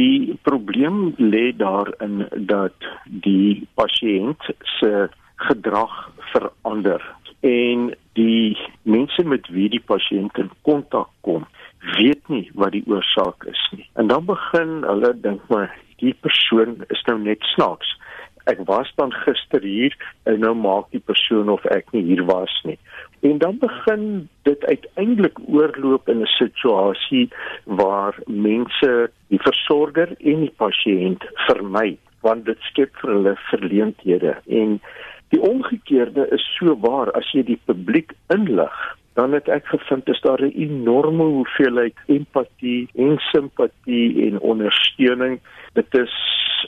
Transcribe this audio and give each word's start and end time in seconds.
Die 0.00 0.38
probleem 0.48 1.14
lê 1.18 1.50
daarin 1.52 2.22
dat 2.50 2.90
die 3.26 3.66
pasiënt 3.76 4.52
se 4.78 5.08
gedrag 5.48 5.96
verander 6.32 7.04
en 7.40 7.90
die 8.18 8.56
mense 8.82 9.24
met 9.24 9.48
wie 9.48 9.68
die 9.72 9.82
pasiënt 9.92 10.38
in 10.40 10.50
kontak 10.68 11.08
kom, 11.26 11.46
weet 11.96 12.28
nie 12.32 12.46
wat 12.54 12.74
die 12.76 12.84
oorsaak 12.88 13.44
is 13.48 13.62
nie. 13.76 13.86
En 14.00 14.12
dan 14.12 14.26
begin 14.28 14.80
hulle 14.84 15.12
dink 15.24 15.44
maar 15.52 15.72
die 16.00 16.14
persoon 16.24 16.80
is 16.88 17.02
nou 17.08 17.18
net 17.20 17.44
snaaks. 17.54 17.96
Ek 18.48 18.60
was 18.68 18.88
dan 18.96 19.12
gister 19.24 19.64
hier 19.64 19.96
en 20.28 20.40
nou 20.44 20.54
maak 20.56 20.88
die 20.96 21.04
persoon 21.04 21.52
of 21.52 21.64
ek 21.76 21.92
nie 21.96 22.04
hier 22.08 22.24
was 22.28 22.52
nie. 22.64 22.78
En 23.20 23.38
dan 23.38 23.58
begin 23.58 24.28
dit 24.42 24.64
uiteindelik 24.64 25.38
oorloop 25.46 26.08
in 26.08 26.20
'n 26.20 26.26
situasie 26.26 27.28
waar 27.64 28.14
mense 28.26 29.10
die 29.28 29.40
versorger 29.40 30.08
en 30.18 30.40
die 30.40 30.54
pasiënt 30.56 31.24
vermy 31.46 31.98
want 32.20 32.44
dit 32.44 32.58
skep 32.60 32.96
vir 33.00 33.10
hulle 33.10 33.34
verleenthede 33.36 34.36
en 34.46 34.80
die 35.28 35.40
omgekeerde 35.40 36.28
is 36.30 36.44
so 36.58 36.76
waar 36.80 37.10
as 37.12 37.30
jy 37.32 37.42
die 37.42 37.60
publiek 37.64 38.12
inlig 38.34 38.96
dan 39.18 39.32
het 39.32 39.48
ek 39.48 39.66
gevind 39.66 40.08
is 40.08 40.20
daar 40.20 40.42
'n 40.42 40.54
enorme 40.66 41.24
hoeveelheid 41.24 41.96
empatie 42.06 42.88
en 42.94 43.18
simpatie 43.18 44.30
en 44.30 44.40
ondersteuning. 44.40 45.40
Dit 45.72 45.94
is 45.94 46.14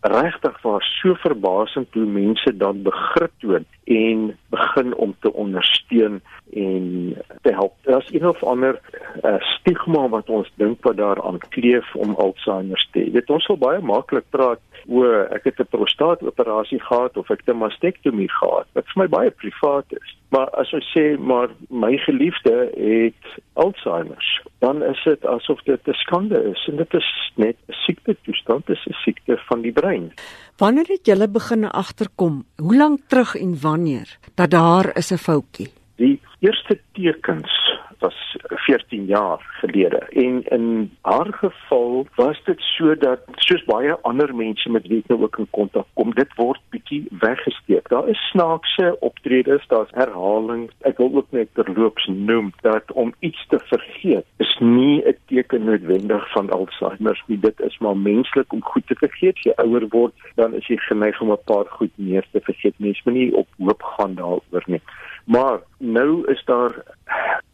regtig 0.00 0.62
waar 0.62 0.82
so 0.82 1.14
verbasend 1.14 1.88
hoe 1.92 2.06
mense 2.06 2.56
dan 2.56 2.82
begrip 2.82 3.30
toon 3.38 3.64
en 3.84 4.38
begin 4.48 4.94
om 4.94 5.16
te 5.20 5.32
ondersteun 5.32 6.22
en 6.52 7.16
te 7.42 7.52
help. 7.52 7.74
Daar's 7.82 8.12
een 8.12 8.28
of 8.28 8.42
ander 8.42 8.80
uh, 9.22 9.38
stigma 9.58 10.08
wat 10.08 10.30
ons 10.30 10.50
dink 10.60 10.82
wat 10.82 10.96
daaraan 10.96 11.38
kleef 11.54 11.94
om 11.94 12.14
Alzheimer 12.14 12.80
te 12.92 13.04
hê. 13.04 13.10
Dit 13.14 13.30
ons 13.30 13.44
sal 13.44 13.58
baie 13.60 13.80
maklik 13.80 14.26
praat 14.34 14.60
oor 14.86 15.28
ek 15.32 15.44
het 15.48 15.60
'n 15.60 15.70
prostaatoperasie 15.70 16.80
gehad 16.80 17.16
of 17.16 17.30
ek 17.30 17.46
'n 17.46 17.56
mastektomie 17.56 18.30
gehad. 18.30 18.66
Dit 18.74 18.84
vir 18.84 19.02
my 19.02 19.08
baie 19.08 19.30
privaat 19.30 19.86
is. 19.90 20.16
Maar 20.28 20.48
as 20.50 20.70
jy 20.70 20.82
sê 20.94 21.18
maar 21.18 21.48
my 21.70 21.96
geliefde 21.96 22.70
het 22.74 23.42
Alzheimer, 23.52 24.42
dan 24.58 24.82
is 24.82 25.02
dit 25.04 25.26
asof 25.26 25.62
dit 25.62 25.88
'n 25.88 25.92
skande 25.92 26.42
is 26.50 26.68
en 26.68 26.76
dit 26.76 26.94
is 26.94 27.32
net 27.36 27.56
'n 27.68 27.72
siekte 27.72 28.16
toestand, 28.22 28.66
dit 28.66 28.76
is 28.76 28.86
'n 28.86 28.98
siekte 29.04 29.38
van 29.48 29.62
die 29.62 29.72
brein. 29.72 30.12
Wanneer 30.58 30.86
het 30.86 31.06
julle 31.06 31.28
begin 31.28 31.70
agterkom? 31.70 32.44
Hoe 32.56 32.76
lank 32.76 33.00
terug 33.08 33.34
en 33.34 33.60
wanneer 33.60 34.18
dat 34.34 34.50
daar 34.50 34.96
is 34.96 35.12
'n 35.12 35.16
foutjie? 35.16 35.68
Die 35.96 36.20
eerste 36.40 36.78
tekens 36.92 37.63
was 38.04 38.36
14 38.66 39.04
jaar 39.04 39.40
gelede. 39.60 39.98
En 39.98 40.42
in 40.56 40.96
haar 41.00 41.32
geval 41.32 42.06
was 42.14 42.40
dit 42.44 42.60
so 42.60 42.94
dat 42.94 43.20
soos 43.34 43.64
baie 43.64 43.96
ander 44.02 44.34
mense 44.34 44.70
met 44.70 44.86
wie 44.86 45.00
ek 45.02 45.08
nou 45.12 45.20
ook 45.26 45.38
in 45.42 45.50
kontak 45.50 45.86
kom 45.98 46.12
dit 46.18 46.34
word 46.40 46.60
bietjie 46.74 47.02
weggesteek. 47.24 47.88
Daar 47.88 48.08
is 48.08 48.28
snaakse 48.30 48.96
optredes 49.08 49.66
daar's 49.72 49.94
herhaling 49.96 50.68
ek 50.90 51.00
wil 51.02 51.20
ook 51.20 51.30
net 51.36 51.52
terloops 51.58 52.08
noem 52.12 52.52
dat 52.66 52.92
om 52.92 53.14
iets 53.28 53.46
te 53.52 53.60
vergeet 53.70 54.26
is 54.44 54.56
nie 54.60 55.02
'n 55.04 55.16
teken 55.32 55.64
noodwendig 55.64 56.30
van 56.32 56.50
Alzheimer 56.50 57.22
nie. 57.26 57.38
Dit 57.38 57.60
is 57.60 57.78
maar 57.78 57.96
menslik 57.96 58.52
om 58.52 58.62
goed 58.62 58.86
te 58.86 58.94
vergeet. 58.94 59.36
As 59.36 59.42
jy 59.42 59.54
ouer 59.56 59.88
word 59.88 60.14
dan 60.34 60.54
is 60.54 60.66
jy 60.66 60.76
geneig 60.76 61.20
om 61.20 61.32
'n 61.32 61.44
paar 61.44 61.66
goed 61.66 61.92
meer 61.96 62.24
te 62.32 62.40
vergeet. 62.40 62.74
Mens 62.78 63.02
moet 63.04 63.14
nie 63.14 63.34
op 63.36 63.48
hoop 63.58 63.82
gaan 63.82 64.14
daaroor 64.14 64.64
nie. 64.66 64.82
Maar 65.24 65.58
nou 65.78 66.32
is 66.32 66.42
daar 66.44 66.82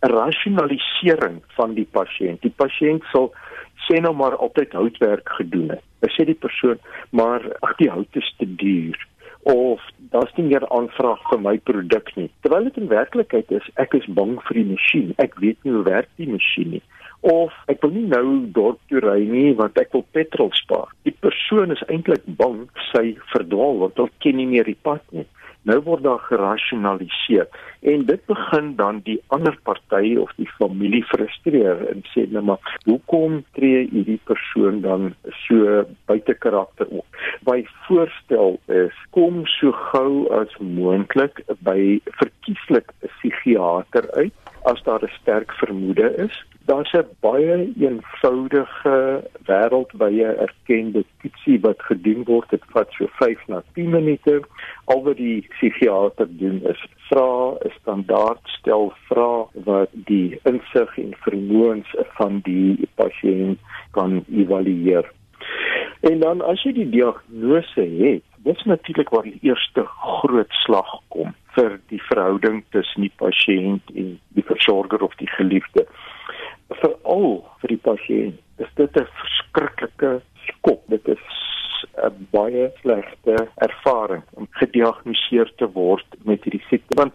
rasionalisering 0.01 1.41
van 1.57 1.75
die 1.77 1.89
pasiënt. 1.93 2.41
Die 2.43 2.55
pasiënt 2.57 3.05
sal 3.13 3.31
sê 3.87 4.01
nou 4.01 4.15
maar 4.17 4.37
altyd 4.37 4.73
houtwerk 4.77 5.29
gedoen 5.41 5.77
het. 5.77 5.85
Hy 6.01 6.11
sê 6.15 6.25
die 6.29 6.39
persoon, 6.39 6.81
maar 7.13 7.45
ag 7.67 7.77
die 7.81 7.91
hout 7.93 8.17
is 8.17 8.29
te 8.39 8.49
duur 8.49 8.97
of 9.43 9.81
daar's 10.13 10.33
nie 10.37 10.45
meer 10.45 10.69
aanvraag 10.69 11.21
vir 11.31 11.41
my 11.41 11.57
produk 11.65 12.11
nie. 12.17 12.29
Terwyl 12.45 12.67
dit 12.69 12.77
in 12.77 12.91
werklikheid 12.93 13.53
is, 13.57 13.69
ek 13.81 13.95
is 13.97 14.09
bang 14.19 14.37
vir 14.49 14.59
die 14.61 14.67
masjien. 14.73 15.15
Ek 15.23 15.37
weet 15.41 15.61
nie 15.65 15.73
hoe 15.73 15.85
werk 15.87 16.11
die 16.21 16.29
masjien 16.29 16.75
nie. 16.77 16.83
Of 17.21 17.55
ek 17.73 17.81
wil 17.85 17.95
nie 17.95 18.07
nou 18.09 18.25
dorp 18.57 18.81
toe 18.93 19.01
ry 19.05 19.21
nie 19.29 19.55
want 19.57 19.79
ek 19.81 19.93
wil 19.97 20.05
petrol 20.17 20.53
spaar. 20.57 20.93
Die 21.09 21.17
persoon 21.25 21.73
is 21.73 21.85
eintlik 21.89 22.25
bang 22.41 22.67
sy 22.91 23.17
verdwaal 23.33 23.81
want 23.85 24.01
hy 24.01 24.09
ken 24.25 24.41
nie 24.41 24.49
meer 24.51 24.69
die 24.69 24.79
pad 24.89 25.05
nie. 25.17 25.27
Nou 25.69 25.77
word 25.85 26.03
daar 26.07 26.23
gerasionaliseer 26.25 27.49
en 27.93 28.05
dit 28.09 28.23
begin 28.29 28.75
dan 28.77 29.01
die 29.05 29.19
ander 29.35 29.57
party 29.69 30.17
of 30.21 30.33
die 30.37 30.49
familie 30.57 31.03
frustreer 31.13 31.83
en 31.93 32.01
sê 32.13 32.25
net 32.25 32.33
nou 32.37 32.45
maar 32.51 32.79
hoekom 32.87 33.41
tree 33.57 33.87
hierdie 33.93 34.21
persoon 34.29 34.81
dan 34.85 35.13
so 35.45 35.85
buite 36.09 36.35
karakter 36.45 36.89
op? 36.89 37.21
My 37.49 37.61
voorstel 37.87 38.57
is 38.73 38.97
kom 39.17 39.43
so 39.59 39.73
gou 39.93 40.29
as 40.41 40.57
moontlik 40.61 41.43
by 41.67 42.01
verkieslik 42.21 42.93
'n 43.03 43.13
psigiater 43.19 44.09
uit 44.17 44.40
as 44.63 44.83
daar 44.83 45.03
'n 45.03 45.13
sterk 45.21 45.53
vermoede 45.53 46.15
is 46.17 46.45
daar's 46.71 46.93
'n 46.93 47.09
baie 47.21 47.73
eenvoudige 47.87 48.99
wêreldwye 49.49 50.29
erkende 50.47 51.05
toetsie 51.21 51.61
wat 51.61 51.83
gedoen 51.83 52.25
word. 52.25 52.51
Dit 52.51 52.65
vat 52.75 52.93
so 52.93 53.07
5 53.07 53.47
na 53.47 53.63
10 53.75 53.91
minute. 53.91 54.43
Al 54.85 55.03
wat 55.03 55.17
die 55.17 55.47
psigiater 55.49 56.29
doen 56.43 56.61
is 56.73 56.81
vra 57.09 57.31
'n 57.53 57.73
standaard 57.81 58.45
stel 58.59 58.93
vrae 59.09 59.47
wat 59.65 59.91
die 59.93 60.39
insig 60.43 60.99
en 60.99 61.15
vermoëns 61.27 61.91
van 62.19 62.41
die 62.43 62.89
pasiënt 62.95 63.59
kan 63.91 64.25
evalueer. 64.43 65.07
En 66.01 66.21
dan 66.21 66.41
as 66.43 66.63
jy 66.63 66.73
die 66.73 66.89
diagnose 66.89 67.85
het, 68.05 68.23
dis 68.37 68.63
natuurlik 68.65 69.09
waar 69.09 69.23
die 69.23 69.39
eerste 69.41 69.85
groot 69.85 70.53
slag 70.65 70.91
kom 71.09 71.35
vir 71.57 71.81
die 71.91 72.03
verhouding 72.03 72.63
tussen 72.71 73.05
die 73.05 73.13
pasiënt 73.17 73.91
en 73.95 74.19
versorger 74.71 75.03
of 75.03 75.15
die 75.15 75.29
geliefde 75.29 75.87
veral 76.69 77.43
vir 77.61 77.73
die 77.75 77.83
pasiënt 77.83 78.63
is 78.63 78.71
dit 78.77 78.97
'n 78.97 79.07
verskriklike 79.21 80.21
skok. 80.47 80.83
Dit 80.89 81.09
is 81.09 81.25
'n 82.05 82.29
baie 82.31 82.71
slegte 82.81 83.49
ervaring 83.57 84.23
om 84.35 84.47
gediagnoseer 84.51 85.51
te 85.57 85.67
word 85.67 86.07
met 86.25 86.45
hierdie 86.45 86.65
siekte 86.69 86.95
want 86.97 87.15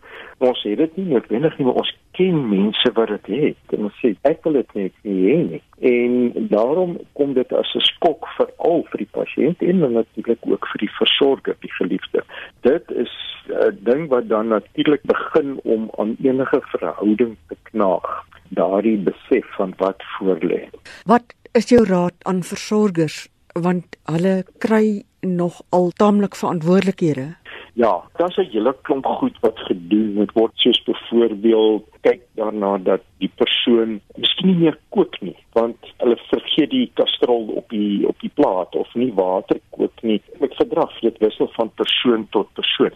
ons 0.51 0.63
het 0.63 0.77
dit 0.77 0.97
nie 0.97 1.05
noodwendig 1.13 1.57
nie 1.57 1.67
maar 1.67 1.81
ons 1.83 1.93
ken 2.17 2.41
mense 2.49 2.91
wat 2.97 3.13
dit 3.13 3.31
het 3.43 3.77
en 3.77 3.87
ons 3.89 4.01
sê 4.01 4.13
ek 4.31 4.43
wil 4.43 4.59
dit 4.59 4.75
net 4.79 4.93
hê 5.03 5.37
nie 5.51 5.61
en 5.91 6.47
daarom 6.53 6.97
kom 7.19 7.33
dit 7.33 7.53
as 7.53 7.75
'n 7.75 7.87
skok 7.91 8.27
vir 8.37 8.49
al 8.57 8.83
vir 8.91 9.03
die 9.03 9.13
pasiënt 9.19 9.61
en 9.61 9.85
natuurlik 9.93 10.41
ook 10.45 10.67
vir 10.73 10.79
die 10.85 10.93
versorger 10.99 11.55
die 11.61 11.75
geliefde 11.79 12.23
dit 12.61 12.91
is 12.91 13.13
'n 13.49 13.77
ding 13.89 14.07
wat 14.09 14.29
dan 14.29 14.47
natuurlik 14.47 15.03
begin 15.03 15.59
om 15.63 15.89
aan 15.97 16.15
enige 16.21 16.61
verhouding 16.73 17.35
te 17.47 17.55
knaag 17.71 18.25
daardie 18.49 18.97
besef 18.97 19.45
van 19.57 19.73
wat 19.77 20.03
voorlê. 20.17 20.69
Wat 21.05 21.33
is 21.51 21.69
jou 21.69 21.83
raad 21.85 22.13
aan 22.21 22.43
versorgers 22.43 23.27
want 23.53 23.95
hulle 24.11 24.43
kry 24.57 25.03
nog 25.21 25.61
al 25.69 25.91
taamlik 25.95 26.35
verantwoordelikhede? 26.35 27.35
Ja, 27.75 28.03
daar's 28.15 28.37
'n 28.37 28.49
hele 28.51 28.75
klomp 28.81 29.05
goed 29.05 29.37
wat 29.39 29.59
gedoen 29.59 30.13
moet 30.13 30.31
word 30.31 30.51
soos 30.55 30.83
byvoorbeeld 30.83 31.83
kyk 32.01 32.21
daarna 32.39 32.77
dat 32.77 33.01
die 33.17 33.31
persoon 33.35 33.99
miskien 34.15 34.47
nie 34.47 34.55
meer 34.55 34.77
kook 34.89 35.21
nie 35.21 35.35
want 35.51 35.77
hulle 35.97 36.17
vergeet 36.29 36.69
die 36.69 36.91
kastrol 36.93 37.47
op 37.47 37.69
die 37.69 38.07
op 38.07 38.19
die 38.19 38.31
plaat 38.33 38.75
of 38.75 38.93
nie 38.93 39.11
water 39.13 39.59
kook 39.69 40.01
nie. 40.01 40.21
Met 40.39 40.55
gedrag 40.55 40.99
dit 40.99 41.17
wissel 41.17 41.49
van 41.57 41.71
persoon 41.81 42.27
tot 42.29 42.53
persoon. 42.53 42.91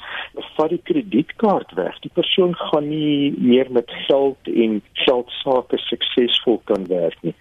Vat 0.56 0.70
die 0.70 0.82
kredietkaart 0.84 1.72
weg. 1.74 2.00
Die 2.00 2.12
persoon 2.14 2.56
gaan 2.56 2.90
nie 2.90 3.34
meer 3.38 3.72
met 3.72 3.92
geld 4.08 4.52
en 4.54 4.82
geldsaake 4.94 5.78
suksesvol 5.78 6.62
kan 6.72 6.88
werk 6.88 7.18
nie 7.22 7.36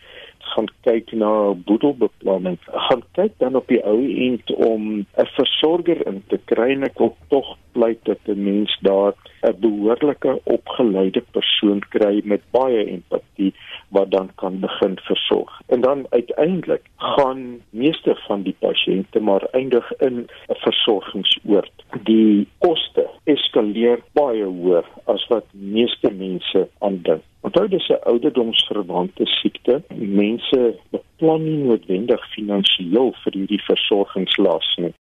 gaan 0.59 0.69
kyk 0.83 1.13
na 1.15 1.55
boedelbeplanning. 1.55 2.59
Gaan 2.67 3.03
kyk 3.15 3.35
dan 3.39 3.55
op 3.55 3.69
die 3.71 3.79
ou 3.87 4.03
end 4.03 4.51
om 4.55 5.07
'n 5.07 5.31
versorger 5.39 6.07
in 6.07 6.23
te 6.29 6.39
kry 6.51 6.71
en 6.75 6.83
ek 6.83 6.99
wil 6.99 7.15
tog 7.29 7.57
pleit 7.73 8.03
dat 8.05 8.19
'n 8.27 8.43
mens 8.43 8.79
daar 8.83 9.15
'n 9.47 9.55
behoorlike 9.61 10.41
opgeleide 10.45 11.23
persoon 11.31 11.81
kry 11.89 12.21
met 12.25 12.43
baie 12.51 12.85
empatie 12.85 13.55
wat 13.89 14.11
dan 14.11 14.31
kan 14.35 14.61
begin 14.61 14.99
versorg. 15.03 15.58
En 15.69 15.81
dan 15.81 16.07
uiteindelik 16.11 16.83
gaan 16.97 17.61
meeste 17.71 18.15
van 18.27 18.43
die 18.43 18.57
pasiënte 18.59 19.21
maar 19.21 19.49
eindig 19.51 19.93
in 19.93 20.17
'n 20.49 20.55
versorgingsoord. 20.65 21.73
Die 22.03 22.49
koste 22.59 23.07
eskaleer 23.25 24.01
baie 24.13 24.45
hoër 24.45 24.85
as 25.05 25.27
wat 25.27 25.45
meeste 25.53 26.13
mense 26.13 26.69
aandink. 26.79 27.23
Onthou 27.41 27.69
dis 27.69 27.89
'n 27.89 28.03
ouderdomsverwante 28.11 29.27
siekte. 29.27 29.83
Mense 29.95 30.75
beplan 30.91 31.45
nie 31.45 31.65
noodwendig 31.69 32.23
finansiëel 32.31 33.15
vir 33.23 33.33
hierdie 33.33 33.63
versorgingslas 33.63 34.77
nie. 34.77 34.95